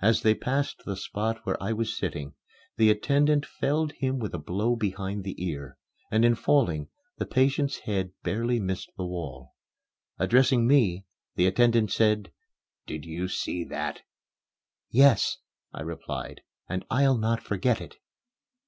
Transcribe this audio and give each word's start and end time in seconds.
As 0.00 0.22
they 0.22 0.36
passed 0.36 0.84
the 0.84 0.94
spot 0.96 1.40
where 1.42 1.60
I 1.60 1.72
was 1.72 1.98
sitting, 1.98 2.34
the 2.76 2.90
attendant 2.90 3.44
felled 3.44 3.90
him 3.90 4.20
with 4.20 4.32
a 4.32 4.38
blow 4.38 4.76
behind 4.76 5.24
the 5.24 5.34
ear; 5.44 5.78
and, 6.12 6.24
in 6.24 6.36
falling, 6.36 6.90
the 7.18 7.26
patient's 7.26 7.78
head 7.80 8.12
barely 8.22 8.60
missed 8.60 8.92
the 8.96 9.04
wall. 9.04 9.56
Addressing 10.16 10.68
me, 10.68 11.06
the 11.34 11.48
attendant 11.48 11.90
said, 11.90 12.30
"Did 12.86 13.04
you 13.04 13.26
see 13.26 13.64
that?" 13.64 14.02
"Yes," 14.92 15.38
I 15.72 15.80
replied, 15.82 16.42
"and 16.68 16.84
I'll 16.88 17.18
not 17.18 17.42
forget 17.42 17.80
it." 17.80 17.96